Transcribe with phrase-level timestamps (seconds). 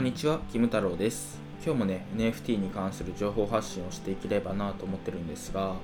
[0.00, 1.38] こんにちは、キム太郎です。
[1.62, 5.74] 今日もね、NFT に関する情報発信をしていければなと思ってるんですが、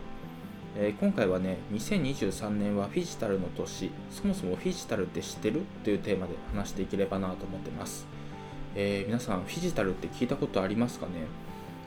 [0.75, 5.65] えー、今回はね、2023年はフィジタルの年、そもそもフィジタルって知ってる？
[5.85, 8.07] というテーマで話していければなと思ってます。
[8.75, 11.13] えー、皆さん、フィジタルって聞いたことありますかね？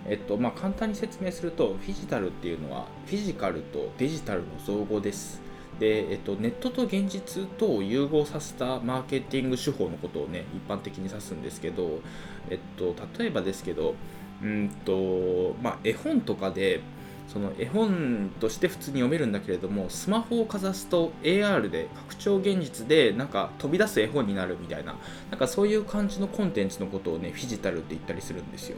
[0.08, 5.42] えっと、まあ、簡単に説明すると、フィジタルっていうのは、フィジカルとデジタルの造語です。
[5.80, 12.02] で、えっと、ネットと現実とを融合させたマーケティング手法のことをね一般的に指すんですけど、
[12.50, 13.96] えっと、例えばですけど
[14.42, 16.82] うんと、まあ、絵本とかで
[17.28, 24.96] その絵本として普通に読めるんだけれどもスマホをかざすと AR で拡張現実でなんか飛び出す絵本になるみたいな
[25.30, 28.78] なんかそういう感じのコンテンツのことをねフィジタルって言ったりするんですよ。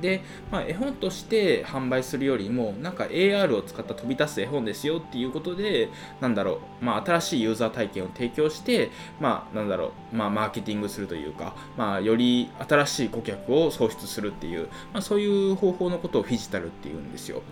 [0.00, 5.88] で、まあ、絵本として販売するよりもなんか AR を使った飛び出す絵本ですよっていうことで
[6.20, 17.42] なんだろう、まあ、新しいユーザー体験を提供して、まあ、なんだろう、まあ、マーケティングするというか、まあ、より新しい顧客を創出するっていう、まあ、そういう方法のことをフィジタルっていうんですよ。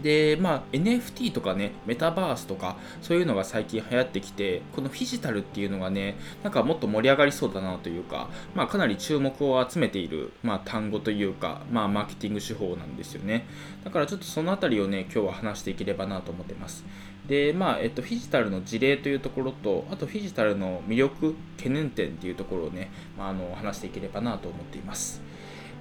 [0.00, 13.46] で、まあ、NFT とかね、メタバースとか、そういうのが最近流行ってきて、このフィジタルっていうのがね、なんかもっと盛り上がりそうだなというか、まあ、かなり注目を集めている、まあ、単語というか、まあ、マーケティング手法なんですよね。
[13.84, 16.84] だからちょっとそのあたりをね、今日は話していければなと思ってます。
[17.28, 25.20] で、まあ、えっと、フィジタルの事例というところと、あとフィジタルの魅力、懸念点っていうところをね、まあ、あの話していければなと思っています。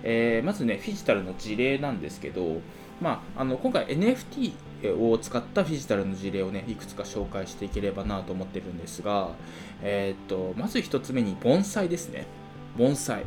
[0.03, 2.61] えー、まずね、フィジタルの事例なんですけど、
[3.01, 4.53] まあ、あの今回 NFT
[4.97, 9.31] を使ったフィジタルの事例をね、いくつか紹介していければなと思ってるんですが、
[9.81, 12.27] えー、っと、まず1つ目に盆栽ですね。
[12.77, 13.23] 盆栽。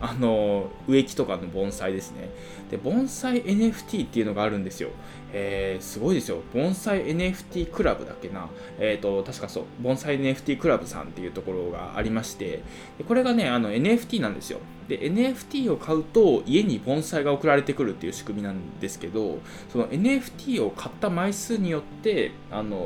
[0.00, 2.30] あの植木とかの盆栽ですね。
[2.70, 4.90] で、盆栽 NFT っていうのがあるんですよ。
[5.32, 6.38] えー、すごいですよ。
[6.54, 8.48] 盆栽 NFT クラブだっけな。
[8.78, 12.62] えっ、ー、と、確かそう、盆栽 NFT クラブさんっていうところがありまして、
[12.98, 14.60] でこれがね、あの NFT なんですよ。
[14.88, 19.38] で、NFT を買うと家に盆栽が送られてくるっていう仕組みなんですけど、
[19.70, 22.76] その NFT を買った枚数によって、あの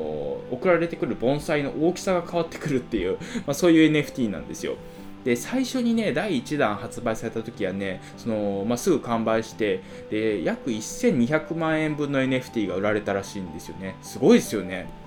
[0.50, 4.76] 送られてくる盆栽の大きさが変わってくるっていう、まあ、そういう NFT なんですよ。
[5.24, 13.96] で最初にね第1弾発売された時はねその、まあ、すぐ完売してで約1200万円分の NFT が売られたらしいんですよね。
[14.02, 15.01] すごいですよね。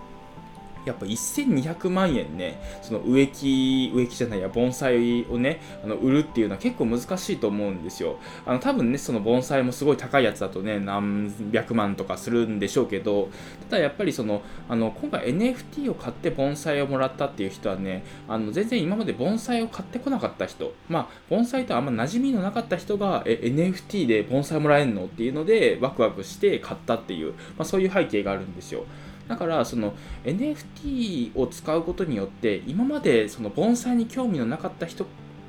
[0.86, 8.18] やっぱ1200万円ね、その植木、植木じゃないや、盆栽をね、あの売るっていうのは結構難しいと思うんですよ。
[8.46, 13.30] あの多分ね、その盆栽もすごい高いやつだとね、何百万とかするんでしょうけど、
[13.70, 28.86] ただやっぱりその、あの今回 NFT を買って盆栽をもらったっていう人はね、あの全然今まで盆栽を買ってこなかった人、まあ、盆栽とあんま馴染みのなかった人が、え、NFT で盆栽もらえるのっていうので、ワクワクして買ったっていう、まあ、そういう背景があるんですよ。
[29.28, 29.94] だからその
[30.24, 35.06] NFT を使うことによって今までその盆栽に興味のなかった人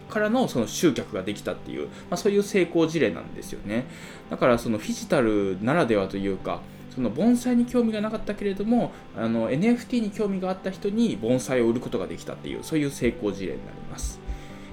[0.08, 3.84] からのその集客ができたっていう、まあ、そういう成功事例なんですよね。
[4.30, 6.60] だからそのフィジタルならではというか
[6.94, 14.25] その盆栽に興味がなかったけれどもあの NFT に興味があった人に盆栽を売ることができたっていうそういう成功事例になります。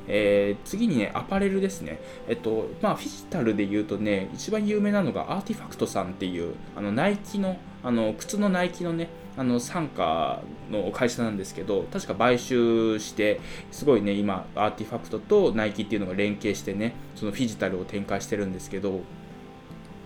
[0.07, 1.99] えー、次にね、アパレルですね。
[2.27, 10.41] えっと、まあ、フィジタルで言うとね、一番有名なのがアーティファクトさんっていう、あの、ナイキの、あの、靴のナイキのね、あの、傘下
[10.71, 13.39] の会社なんですけど、確か買収して、
[13.71, 19.01] すごいね、今、アーティファクトとナイキっていうのが連携してね、そのフィジタルを展開してるんですけど、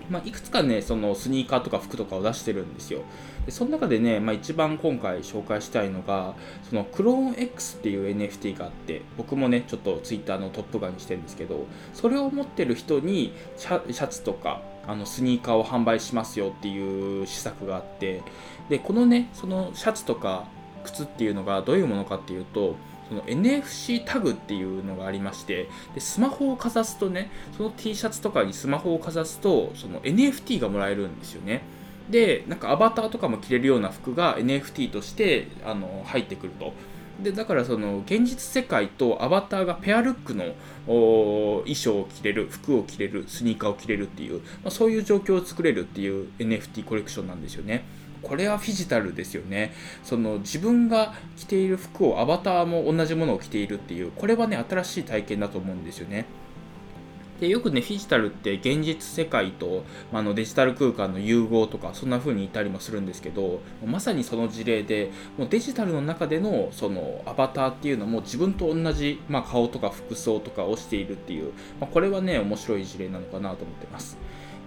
[0.09, 3.01] まあ、いくつかね、そのスニーカーとか服とかを出してるんですよ。
[3.45, 6.35] でその中でね、まあ、一番今回紹介したいのが、
[6.69, 18.23] そのクローン X っていう NFT があって、僕もね、ちょっと Twitter のトップガンにしてるんですけど、それを持ってる人にシャシャツとか、あのスニーカーを販売しますよっていう施策があって、
[18.69, 20.45] で、このね、そのシャツとか
[20.83, 22.75] 靴っていうのがどういうものかっていうと、
[23.07, 31.61] その NFC タグっていうのがありましてでスマホをかざすとねその T シャツとかにスマホをかざすとその NFT がもらえるんですよね。
[32.09, 36.73] でなんかアバターとかも着れるような服が NFT としてあの入ってくると。
[37.21, 40.53] でだからその現実世界とアバターがペアルックの
[40.85, 47.85] 衣装を着れる服を着れるスニーカーを着れるっていう、まあ、そういう状況を作れるっていう NFT コレクションなんですよね。
[48.21, 49.73] これはフィジタルですよね。
[50.03, 56.25] その自分が着ている服をアバターも同じものを着ているっていう、これはね、新しい体験だと思うんですよね。
[57.39, 74.17] でよくね、フィジタルって現実世界と、まあ、のデジタル空間の融合とか、そんな風に言ったりもするんですけど、まさにその事例で、もうデジタルの中でのそのアバターっていうのも自分と同じ、まあ、顔とか服装とかをしているっていう、まあ、これはね、面白い事例なのかなと思ってます。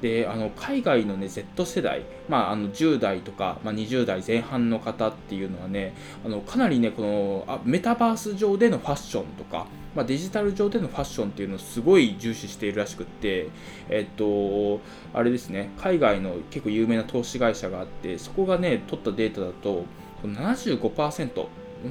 [0.01, 5.95] であの海外の、ね、Z 世代、まあ、あの10代とか、まあ、20代前半の方っていうのはね
[6.25, 13.49] あのかなりねこのあメタバース上でのファッションとかまあ、デジタル上でのファッションっていうのをすごい重視しているらしくって、
[13.89, 14.81] えっと、
[15.13, 19.85] あれですね、海外の結構有名な投資会社があって、そこがね、取ったデータだと、
[20.23, 21.47] 75%、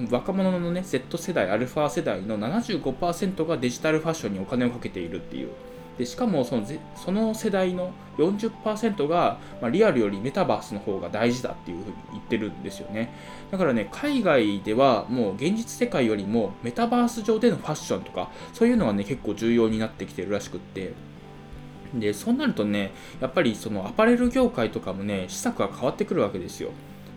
[0.09, 5.50] 若者のね、Z 世代、アルファ世代の75%がデジタルファッションにお金をかけているっていう。
[6.00, 6.66] でしかもその
[6.96, 13.13] その世代の40%が、まあ、リアルよりメタバースの方が大事だっていうふうに言ってるんですよね。
[13.51, 20.94] だからね海外ではもう現実世界よりもメタバース上でのファッションとかそういうのがね結構重要になってきてるらしくって。
[21.94, 26.69] でそうなるとねやっぱりそのアパレル業界とかもね施策が変わってくるわけですよ。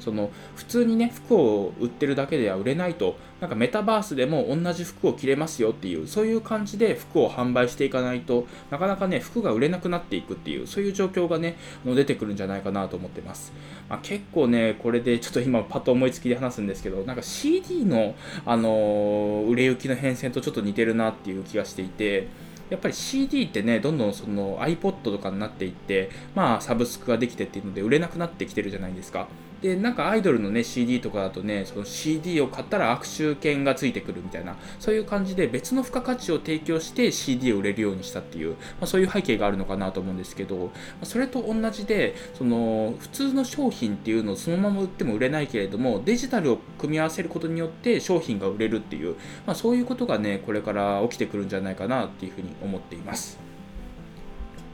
[0.03, 13.53] その普通にね服を売ってるだけでは売れないとなんかメタバースでも同じ服を着れますよっていうそういう感じで服を販売していかないとなかなかね服が売れなくなっていくっていうそういう状況がね出てくるんじゃないかなと思ってます、
[13.89, 18.15] まあ、結構ねこれでちょっと今パッと思いつきで話すんですけどなんか CD の、
[18.45, 22.29] あのー、売れ行きの変遷とちょっと似てるなっていう気がしていて
[22.73, 29.29] やっぱり CD ってね、どんどんその iPod とかになっていって、まあサブスクができてっていうので売れなくなってきてるじゃないですか。
[29.63, 40.73] でなんかアイドルのね CD とかだとねその CD を買ったら握手券がついてくるみたいなそういう感じで別の付加価値を提供して CD を売れるようにしたっていう、まあ、そういう背景があるのかなと思うんですけど
[41.05, 49.15] それと同じでその普通の商品っていうのをそのまま売っても売れないけれどもデジタルを組み合わせることによって商品が売れるっていう、
[49.47, 53.39] まあ、そういうことがねこれから起きてくるんじゃないかなっていうふうに思っています。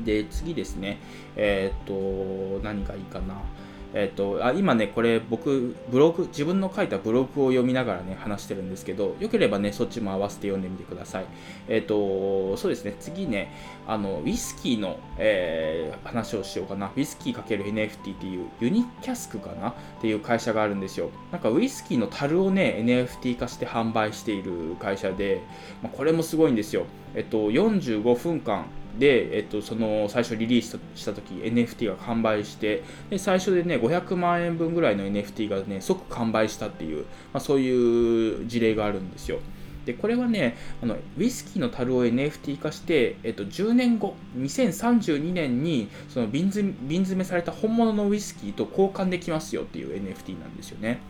[0.03, 0.99] で次ですね
[1.35, 3.35] えー、っと何がいいかな
[3.95, 11.25] えっ、と、あ今ね、これ僕、ブログ、自分の書いたブログを読みながらね、話してるんですけど、よければね、そっちも合わせて読んでみてください。
[11.69, 13.55] えっ、と、そうですね、次ね、
[13.87, 16.91] あの、ウイスキーの、えー、話をしようかな。
[16.95, 19.71] ウイスキー ×NFT っていう、ユニキャスクかな？
[19.71, 21.11] っていう会社があるんですよ。
[21.33, 25.41] なんかウイスキーの樽をね、NFT 化して販売している会社で、
[25.83, 26.85] まあ、これもすごいんですよ。
[27.15, 28.67] えっと、45分間
[28.99, 39.39] で、えっと、その最初リリースした時 NFT が完売してで最初でね500万円分ぐらいの NFT がね即完売したっていう、まあ、そういう事例があるんですよ。
[39.87, 51.01] でこれはねあのウイスキーの樽を NFT 化して、えっと、10年後2032年にその瓶詰瓶詰めされた本物のウイスキーと交換できますよっていう NFT なんですよね。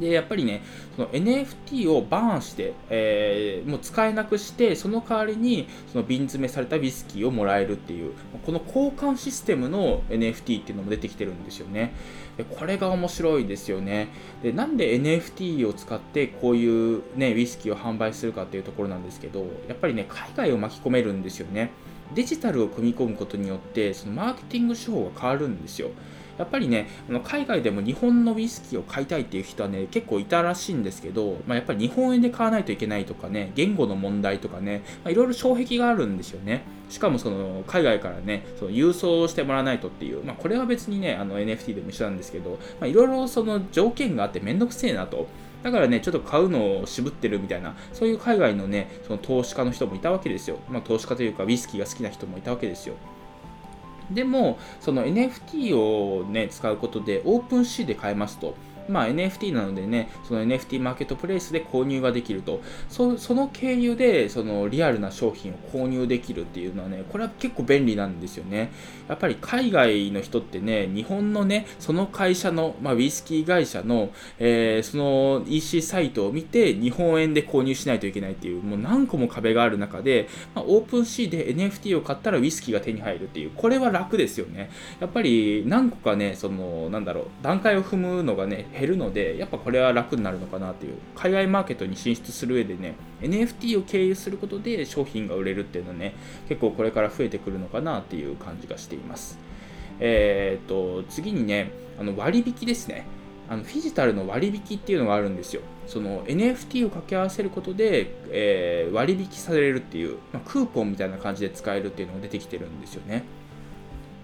[0.00, 0.62] で、やっぱりね、
[0.96, 8.12] その NFT をバーンして、えー、もう使えなくして、その代わりに、その瓶詰めされたウイスキーをもらえるっていう、
[8.44, 11.94] この交換システムの NFT っていうのも出てきてるんですよね。
[12.36, 14.08] でこれが面白いですよね。
[14.42, 21.70] で、なんで NFT を使ってこういうね、ウイスキーを販売するかっていうところなんですけど、やっぱりね、海外を巻き込めるんですよね。
[22.14, 25.90] デジタルを組み込むことによって、そのマーケティング手法が変わるんですよ。
[26.38, 36.62] やっぱりね、あの海外でも日本のウイスキーを買いたいっていう人はね、結構いたらしいんですけど、まあ、やっぱり日本円で買わないといけないとかね、言語の問題とかね、まいろいろ障壁があるんですよね。
[36.88, 45.28] しかもその海外からね、その郵送してもらわないとっていう、まあ、これは別にね、あの NFT でも一緒なんですけど、いろいろその条件があってめんどくせえなと。
[45.62, 50.58] だからね、ちょっと買うのを渋ってるみたいな、そういう海外のね、その投資家の人もいたわけですよ。
[50.68, 52.94] まあ、投資家というか、ウイスキーが好きな人もいたわけですよ。
[54.10, 58.54] でも、その NFT をね、使うことで、オープン C で買えますと。
[58.88, 68.72] まあ、NFT なのでね、その NFT マーケットプレイスで購入ができると、そその経由でそのリアルな商品を購入できるっていうのはね、これは結構便利なんですよね。
[69.08, 84.70] やっぱり海外の人ってね、日本のね、その会社の、まあ、ウイスキー会社の、えー、その EC サイトを見て、日本円で購入しないといけないっていう、もう何個も壁がある中で、まあ、オープンシーで NFT を買ったらウイスキーが手に入るっていう、これは楽ですよね。
[85.00, 96.14] やっぱり何個かね、その、なんだろう、段階を踏むのがね、減るのでやっぱこれは楽になるのかなっていう海外マーケットに進出する上でね NFT を経由することで商品が売れるっていうのはね
[96.48, 99.38] 結構これから増えてくるのかなっていう感じがしています
[100.00, 103.06] えー、っと次にねあの割引ですね
[103.48, 105.60] あのフィジタルの割引っていうのがあるんですよ。
[105.86, 113.24] その NFT を掛け合わせることで、えー、割引されるっていう、まあ、クーポンみたいな感じで使えるっていうのが出てきてるんですよね。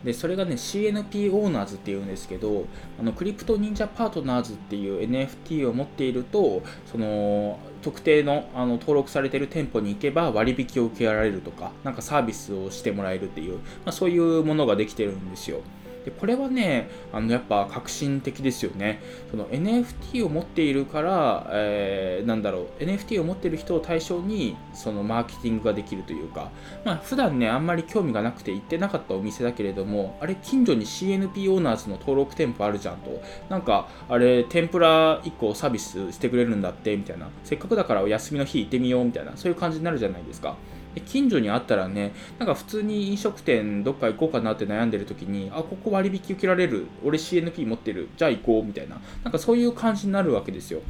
[0.05, 2.67] でそれがね CNP オーナーズっていうんですけど
[2.99, 15.61] あのクリプト忍者パートナーズっていう NFT を持っているとその特定のあの登録されている店舗に行けば割引を受けられるとかなんかサービスをしてもらえるっていう、まあ、そういうものができてるんですよ。
[16.09, 19.01] でこれはねあのやっぱ革新的ですよね。
[19.31, 26.51] その NFT を持っているから、えー、なんだろう NFT を持っている人を対象にそのマーケティングができるというか。
[26.85, 33.23] まあ普段ねあんまり興味がなくて行ってなかったお店だけれどもあれ近所に CNP オーナーズの登録店舗あるじゃんと。
[33.51, 37.29] なんかあれ天ぷら1個サービスしてくれるんだってみたいな。
[37.45, 39.37] せっかくだからお休みの日行ってみようみたいな。
[39.37, 40.57] そういう感じになるじゃないですか。
[41.01, 50.81] 近所にあったらねなんか普通に飲食店どっか行こうかなって悩んでる時にあここ割引受けられる俺 CNP 持ってるじゃあ行こうみたいななんかそういう感じになるわけですよ。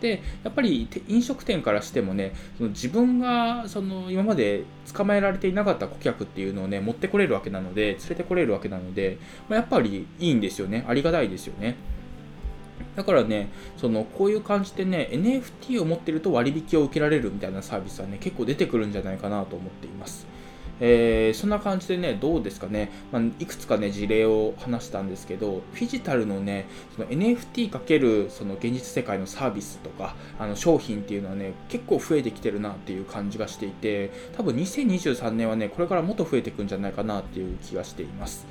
[0.00, 9.18] でやっぱり飲食店からしてもねその自分がその今まで捕まえられていなかった顧客っていうのをね持ってこれるわけなので連れてこれるわけなので、
[9.48, 10.84] まあ、やっぱりいいんですよね。
[10.86, 11.76] ありがたいですよね。
[12.96, 20.26] だからね、そのこういう感じでね、NFT を持ってると割引を受けられるみたいなサービスはね、結構出てくるんじゃないかなと思っています。
[20.78, 38.46] えー、そんな感じでね、どうですかね、まあ、いくつかね、事例を話したんですけど、フィジタルのね、その NFT かけるその現実世界のサービスとか、あの商品っていうのはね、結構増えてきてるなっていう感じがしていて、多分2023年はね、これからもっと増えていくんじゃないかなっていう気がしています。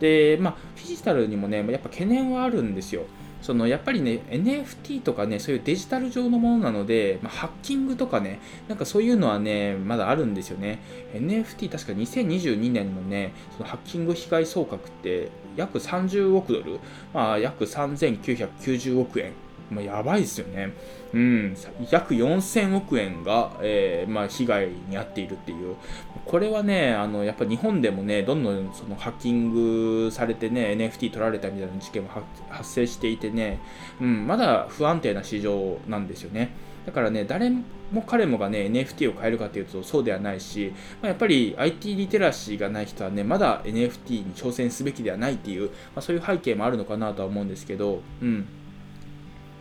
[0.00, 3.02] で、まあ、フィジタルにもね、やっぱ懸念はあるんですよ。
[3.42, 10.80] そのやっぱりね NFT とかねそういうデジタル上のものなので、まあ、ハッキングとかねなんかそういうのはねまだあるんですよね。
[11.14, 16.78] NFT 確か2022年のねそのハッキング被害総額って約30億ドル、
[17.12, 19.32] まあ、約3990億円。
[19.70, 20.72] まあ、やばいですよね。
[21.12, 21.56] うん、
[21.90, 25.76] 約4000億円が、えーまあ、被害に遭っているっていう、
[26.24, 32.10] これはね、あのやっぱ日本でもね、どんどんそのハッキングされてね、NFT 取られたみたいな事件も
[32.50, 33.60] 発生していてね、
[34.00, 36.50] うん、まだ不安定な市場なんですよね。
[36.88, 40.72] だからね、誰も彼もがね、NFT を買えるかというとそうではないし、
[41.02, 48.46] まあ、やっぱり IT リテラシーがない人はね、まだ NFT に挑戦すべきではないっていう、まあ、そういう背景もあるのかなとは思うんですけど、うん。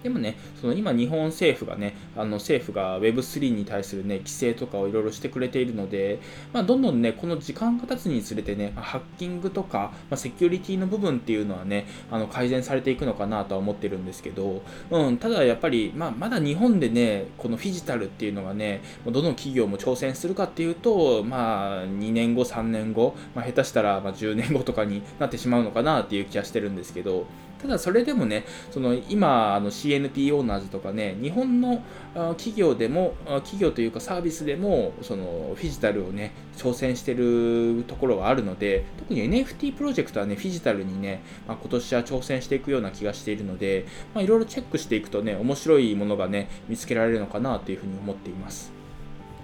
[0.07, 6.21] でもね、その今、日本政府がね、あの政府が Web3 に対する、ね、規制とかをいろいろしてくれているので、
[6.53, 14.61] まあ、どんどんね、この時間が経つにつれてね、ハッキングとか、まあ、セキュリティの部分っていうのはね、あの改善されていくのかなとは思ってるんですけど、
[14.91, 27.25] うん、ただやっぱり、まあ、まだ日本でね、このフィジタルっていうのがね、どの企業も挑戦するかっていうと、まあ、2年後、3年後、まあ、下手したらま10年後とかになってしまうのかなっていう気がしてるんですけど、
[27.61, 31.83] ただそれでもね、その今あの CNP オーナーズとかね、日本の
[32.13, 48.77] 企業でも、企業というかサービスでも、そのフィジタルをね、挑戦してるところがあるので、特に NFT プロジェクトはね、フィジタルにね、まあ、今年は挑戦していくような気がしているので、まあ、いろいろチェックしていくとね、面白いものがね、見つけられるのかなというふうに思っています。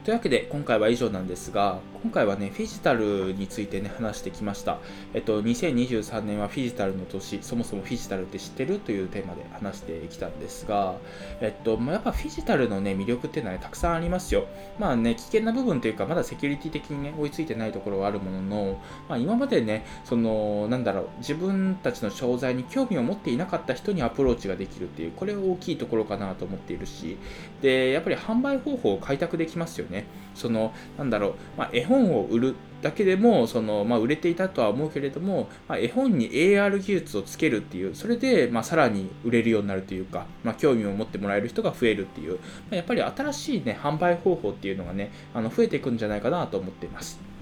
[0.03, 4.79] というわけで今回は以上なんですが今回はねフィジタルについてね話してきました
[5.13, 10.97] えっと2023年はフィジタルの年そもそもフィジタルって知ってるというテーマで話してきたんですが
[11.39, 27.17] えっとやっぱフィジタルのね魅力っていうのは、ね、たくさんありますよまあね危険な部分というかまだセキュリティ的にね追いついてないところはあるものの、まあ、今までねそのなんだろう自分たちの商材に興味を持っていなかった人にアプローチができるっていうこれ大きいところかなと思っているし
[27.61, 30.05] でやっぱり販売方法を開拓できますよねね。
[30.35, 47.32] そのなんだろう、まあ、絵本本を売るだけでもその、まあ、売れていたとは思うけれども、まあ、絵本に AR 技術をつけるっていうそれで、まあ、さらに売れるようになるというか、まあ、興味を持ってもらえる人が増えるっていう、ま、やっぱり新しい、ね、販売方法っていうのがねあの増えていくんじゃないかなと思っています。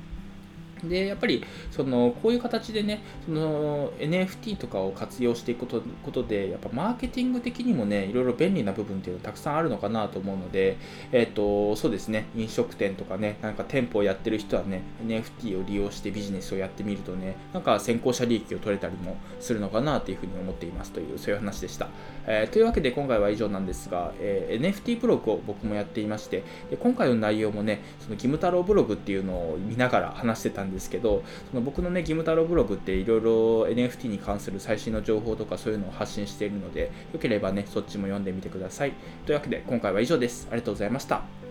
[0.84, 10.78] でやっぱりそのこういう形でねその NFT とかを活用していくことことでやっぱマーケティング的にもねいろいろ便利な部分っていうのはたくさんあるのかなと思うので
[11.12, 21.88] えっ、ー、とそうですね飲食店とかねなんか店舗をやってる人はね NFT を利用してビジネスをやってみるとねなんか先行者利益を取れたりもするのかなというふうに思っていますというそういう話でした、
[22.26, 33.32] えー、というわけで今回は以上なんですが、えー、NFT ブログを僕もやっていましてで今回の内容もねその義務太郎ブログっていうのを見ながら話してたんでですけどその僕のね義務太郎ブログっていろいろ
[33.66, 38.94] NFT に関する最新の情報とかそういうのを発信しているのでよければねそっちも読んでみてください。
[39.25, 40.48] というわけで今回は以上です。
[40.51, 41.50] ありがとうございました。